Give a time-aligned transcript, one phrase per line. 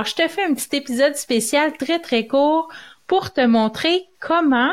[0.00, 2.70] Alors, je te fais un petit épisode spécial très très court
[3.06, 4.72] pour te montrer comment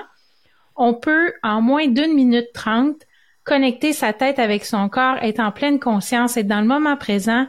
[0.77, 3.01] on peut, en moins d'une minute trente,
[3.43, 7.45] connecter sa tête avec son corps, être en pleine conscience, être dans le moment présent.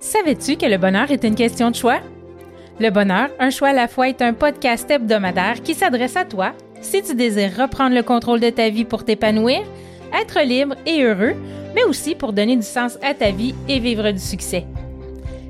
[0.00, 2.00] Savais-tu que le bonheur est une question de choix?
[2.80, 6.54] Le bonheur, un choix à la fois, est un podcast hebdomadaire qui s'adresse à toi
[6.80, 9.60] si tu désires reprendre le contrôle de ta vie pour t'épanouir,
[10.18, 11.34] être libre et heureux,
[11.74, 14.64] mais aussi pour donner du sens à ta vie et vivre du succès.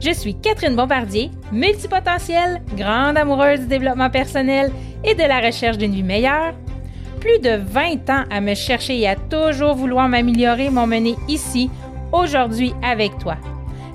[0.00, 4.70] Je suis Catherine Bombardier, multipotentielle, grande amoureuse du développement personnel
[5.04, 6.52] et de la recherche d'une vie meilleure.
[7.20, 11.70] Plus de 20 ans à me chercher et à toujours vouloir m'améliorer m'ont mené ici,
[12.12, 13.36] aujourd'hui avec toi.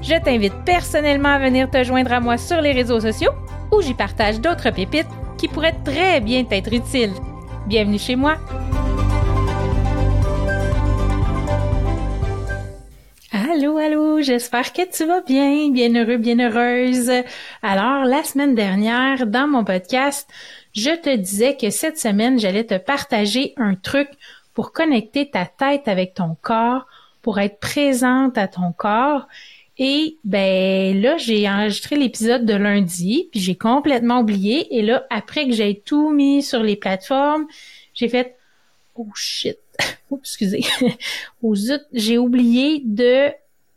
[0.01, 3.31] Je t'invite personnellement à venir te joindre à moi sur les réseaux sociaux
[3.71, 7.13] où j'y partage d'autres pépites qui pourraient très bien t'être utiles.
[7.67, 8.37] Bienvenue chez moi!
[13.53, 17.11] Allô, allô, j'espère que tu vas bien, bien heureux, bien heureuse.
[17.61, 20.29] Alors, la semaine dernière, dans mon podcast,
[20.73, 24.07] je te disais que cette semaine, j'allais te partager un truc
[24.53, 26.87] pour connecter ta tête avec ton corps,
[27.21, 29.27] pour être présente à ton corps.
[29.77, 34.77] Et ben là, j'ai enregistré l'épisode de lundi, puis j'ai complètement oublié.
[34.77, 37.47] Et là, après que j'ai tout mis sur les plateformes,
[37.93, 38.37] j'ai fait
[38.95, 39.57] Oh shit.
[40.09, 40.63] Oups, excusez.
[41.43, 43.31] oh zut, j'ai oublié de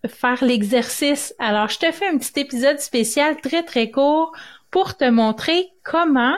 [0.08, 1.34] faire l'exercice.
[1.38, 4.33] Alors, je te fais un petit épisode spécial très très court
[4.70, 6.36] pour te montrer comment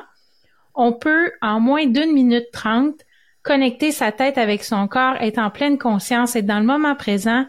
[0.74, 3.00] on peut, en moins d'une minute trente,
[3.42, 7.46] connecter sa tête avec son corps, être en pleine conscience, être dans le moment présent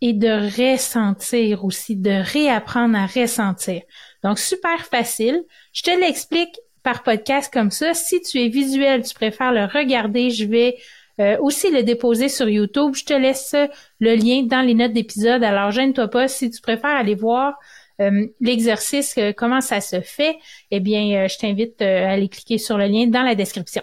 [0.00, 3.82] et de ressentir aussi, de réapprendre à ressentir.
[4.22, 5.44] Donc, super facile.
[5.72, 7.94] Je te l'explique par podcast comme ça.
[7.94, 10.76] Si tu es visuel, tu préfères le regarder, je vais
[11.20, 12.94] euh, aussi le déposer sur YouTube.
[12.94, 13.54] Je te laisse
[14.00, 15.42] le lien dans les notes d'épisode.
[15.42, 16.28] Alors, gêne-toi pas.
[16.28, 17.54] Si tu préfères aller voir
[18.00, 20.36] euh, l'exercice, euh, comment ça se fait,
[20.70, 23.82] eh bien, je t'invite à aller cliquer sur le lien dans la description.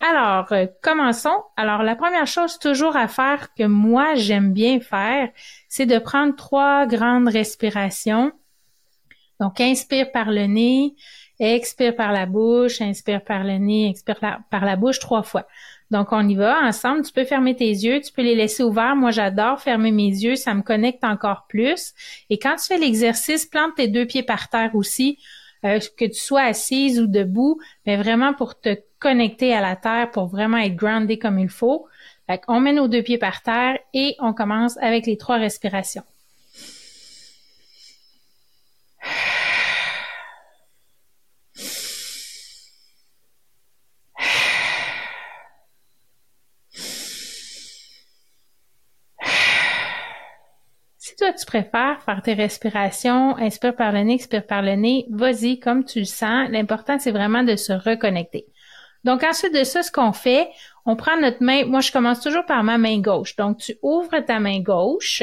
[0.00, 1.44] Alors, commençons.
[1.56, 5.28] Alors, la première chose toujours à faire que moi, j'aime bien faire,
[5.68, 8.32] c'est de prendre trois grandes respirations.
[9.38, 10.96] Donc, inspire par le nez,
[11.44, 15.48] Expire par la bouche, inspire par le nez, expire par la bouche trois fois.
[15.92, 17.02] Donc, on y va ensemble.
[17.02, 18.96] Tu peux fermer tes yeux, tu peux les laisser ouverts.
[18.96, 21.92] Moi, j'adore fermer mes yeux, ça me connecte encore plus.
[22.30, 25.18] Et quand tu fais l'exercice, plante tes deux pieds par terre aussi,
[25.66, 30.10] euh, que tu sois assise ou debout, mais vraiment pour te connecter à la terre,
[30.10, 31.86] pour vraiment être groundé comme il faut.
[32.26, 36.04] Fait on met nos deux pieds par terre et on commence avec les trois respirations.
[51.16, 55.58] Toi, tu préfères faire tes respirations, inspire par le nez, expire par le nez, vas-y
[55.58, 56.48] comme tu le sens.
[56.50, 58.46] L'important, c'est vraiment de se reconnecter.
[59.04, 60.48] Donc, ensuite de ça, ce qu'on fait,
[60.86, 61.64] on prend notre main.
[61.64, 63.36] Moi, je commence toujours par ma main gauche.
[63.36, 65.22] Donc, tu ouvres ta main gauche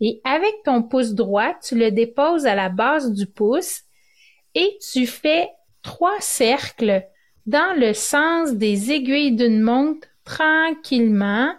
[0.00, 3.82] et avec ton pouce droit, tu le déposes à la base du pouce
[4.54, 5.48] et tu fais
[5.82, 7.04] trois cercles
[7.46, 11.52] dans le sens des aiguilles d'une montre tranquillement.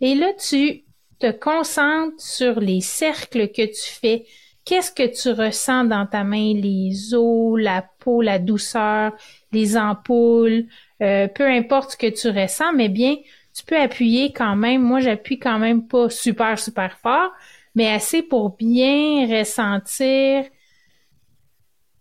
[0.00, 0.85] Et là, tu
[1.18, 4.26] te concentres sur les cercles que tu fais.
[4.64, 6.52] Qu'est-ce que tu ressens dans ta main?
[6.54, 9.12] Les os, la peau, la douceur,
[9.52, 10.66] les ampoules,
[11.02, 13.16] euh, peu importe ce que tu ressens, mais bien,
[13.54, 14.82] tu peux appuyer quand même.
[14.82, 17.30] Moi, j'appuie quand même pas super, super fort,
[17.74, 20.44] mais assez pour bien ressentir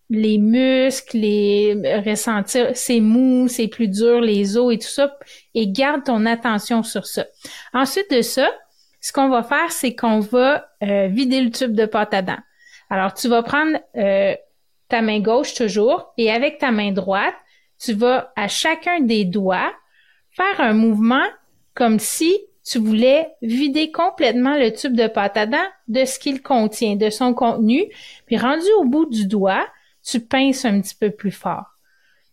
[0.09, 5.15] les muscles, les ressentir c'est mou, c'est plus dur, les os et tout ça,
[5.53, 7.25] et garde ton attention sur ça.
[7.73, 8.49] Ensuite de ça,
[9.05, 12.15] ce qu'on va faire, c'est qu'on va euh, vider le tube de pâte.
[12.89, 14.33] Alors, tu vas prendre euh,
[14.89, 17.35] ta main gauche toujours et avec ta main droite,
[17.77, 19.71] tu vas à chacun des doigts
[20.31, 21.23] faire un mouvement
[21.75, 25.37] comme si tu voulais vider complètement le tube de pâte
[25.87, 27.83] de ce qu'il contient, de son contenu.
[28.25, 29.67] Puis rendu au bout du doigt,
[30.03, 31.75] tu pinces un petit peu plus fort.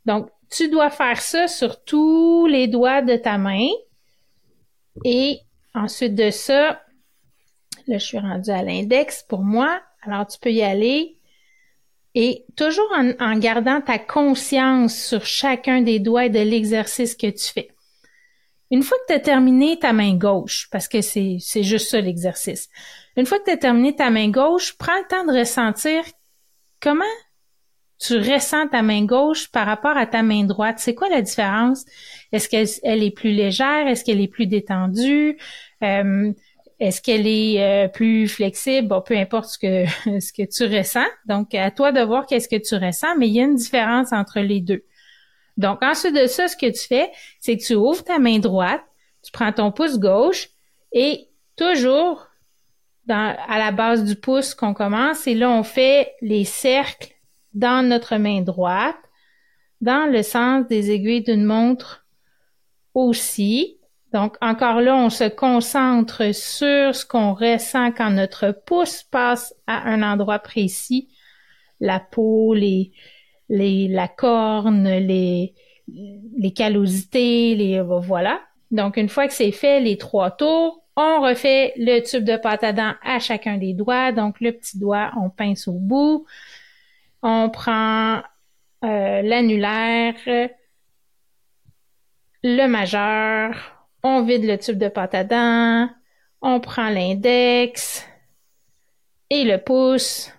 [0.07, 3.69] Donc, tu dois faire ça sur tous les doigts de ta main
[5.05, 5.41] et
[5.75, 6.83] Ensuite de ça,
[7.87, 9.81] là, je suis rendue à l'index pour moi.
[10.03, 11.17] Alors, tu peux y aller
[12.15, 17.71] Et toujours en, gardant ta conscience sur chacun des doigts de l'exercice que tu fais.
[18.71, 22.01] Une fois que tu as terminé ta main gauche, parce que c'est, c'est juste ça
[22.01, 22.69] l'exercice,
[23.17, 26.05] une fois que tu as terminé ta main gauche, prends le temps de ressentir
[26.81, 27.05] comment
[28.03, 30.77] tu ressens ta main gauche par rapport à ta main droite?
[30.79, 31.85] C'est quoi la différence?
[32.33, 33.87] Est-ce qu'elle est plus légère?
[33.87, 35.39] Est-ce qu'elle est plus détendue?
[35.85, 36.33] Euh,
[36.81, 38.89] est-ce qu'elle est euh, plus flexible?
[38.89, 39.85] Bon, peu importe ce que,
[40.21, 41.07] ce que tu ressens.
[41.27, 44.13] Donc, à toi de voir qu'est-ce que tu ressens, mais il y a une différence
[44.13, 44.85] entre les deux.
[45.57, 47.09] Donc, ensuite de ça, ce que tu fais,
[47.39, 48.83] c'est que tu ouvres ta main droite,
[49.23, 50.49] tu prends ton pouce gauche
[50.93, 52.27] et toujours
[53.09, 57.13] à la base du pouce qu'on commence, et là, on fait les cercles
[57.55, 58.97] dans notre main droite,
[59.81, 62.07] dans le sens des aiguilles d'une montre
[62.95, 63.79] aussi.
[64.13, 69.89] Donc, encore là, on se concentre sur ce qu'on ressent quand notre pouce passe à
[69.89, 71.09] un endroit précis.
[71.81, 72.93] La peau, les,
[73.49, 75.55] les, la corne, les,
[75.89, 78.41] les callosités, les, voilà.
[78.71, 82.65] Donc, une fois que c'est fait, les trois tours, on refait le tube de pâte
[82.65, 84.13] à à chacun des doigts.
[84.13, 86.27] Donc, le petit doigt, on pince au bout.
[87.23, 88.23] On prend
[88.85, 90.15] euh, l'annulaire,
[92.43, 95.89] le majeur, on vide le tube de pâte à dents,
[96.41, 98.07] on prend l'index
[99.31, 100.33] et le pouce.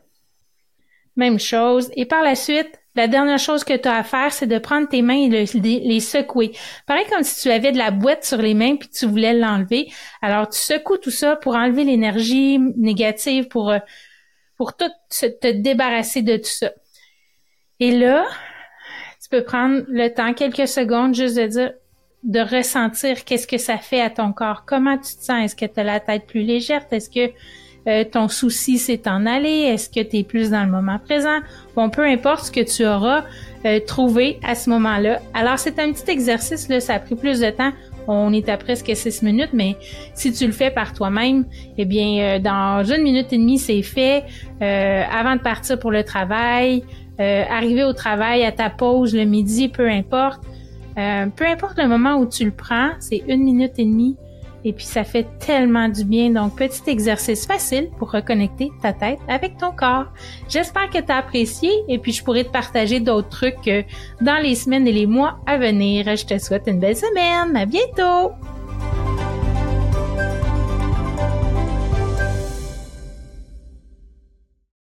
[1.15, 1.91] Même chose.
[1.95, 4.88] Et par la suite, la dernière chose que tu as à faire, c'est de prendre
[4.88, 6.51] tes mains et les secouer.
[6.86, 9.91] Pareil comme si tu avais de la boîte sur les mains puis tu voulais l'enlever.
[10.21, 13.79] Alors tu secoues tout ça pour enlever l'énergie négative, pour euh,
[14.63, 16.71] pour tout te débarrasser de tout ça.
[17.81, 18.24] Et là,
[19.21, 21.74] tu peux prendre le temps, quelques secondes, juste de dire,
[22.24, 25.65] de ressentir qu'est-ce que ça fait à ton corps, comment tu te sens, est-ce que
[25.65, 27.33] tu as la tête plus légère, est-ce que
[27.89, 31.39] euh, ton souci s'est en allé, est-ce que tu es plus dans le moment présent,
[31.75, 33.25] bon, peu importe ce que tu auras
[33.65, 35.19] euh, trouvé à ce moment-là.
[35.33, 37.74] Alors, c'est un petit exercice, là, ça a pris plus de temps,
[38.07, 39.75] on est à presque six minutes, mais
[40.13, 41.45] si tu le fais par toi-même,
[41.77, 44.23] eh bien, euh, dans une minute et demie, c'est fait.
[44.61, 46.83] avant de partir pour le travail,
[47.19, 50.41] arriver au travail, à ta pause, le midi, peu importe.
[50.97, 54.15] Euh, peu importe le moment où tu le prends, c'est une minute et demie
[54.63, 56.30] et puis ça fait tellement du bien.
[56.30, 60.06] Donc, petit exercice facile pour reconnecter ta tête avec ton corps.
[60.50, 63.86] J'espère que tu as apprécié et puis je pourrais te partager d'autres trucs
[64.21, 66.15] dans les semaines et les mois à venir.
[66.15, 67.56] Je te souhaite une belle semaine.
[67.56, 68.52] À bientôt!